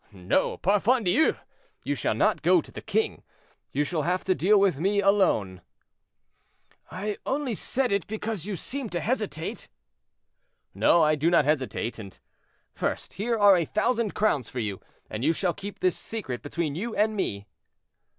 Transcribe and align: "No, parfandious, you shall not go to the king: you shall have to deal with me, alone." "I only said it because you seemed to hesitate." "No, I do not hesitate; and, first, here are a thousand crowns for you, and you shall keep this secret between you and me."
"No, 0.11 0.57
parfandious, 0.57 1.37
you 1.83 1.93
shall 1.93 2.15
not 2.15 2.41
go 2.41 2.59
to 2.59 2.71
the 2.71 2.81
king: 2.81 3.21
you 3.71 3.83
shall 3.83 4.01
have 4.01 4.23
to 4.25 4.33
deal 4.33 4.59
with 4.59 4.79
me, 4.79 4.99
alone." 4.99 5.61
"I 6.89 7.17
only 7.23 7.53
said 7.53 7.91
it 7.91 8.07
because 8.07 8.47
you 8.47 8.55
seemed 8.55 8.91
to 8.93 8.99
hesitate." 8.99 9.69
"No, 10.73 11.03
I 11.03 11.13
do 11.13 11.29
not 11.29 11.45
hesitate; 11.45 11.99
and, 11.99 12.17
first, 12.73 13.13
here 13.13 13.37
are 13.37 13.55
a 13.55 13.63
thousand 13.63 14.15
crowns 14.15 14.49
for 14.49 14.57
you, 14.57 14.79
and 15.07 15.23
you 15.23 15.33
shall 15.33 15.53
keep 15.53 15.81
this 15.81 15.97
secret 15.99 16.41
between 16.41 16.73
you 16.73 16.95
and 16.95 17.15
me." 17.15 17.45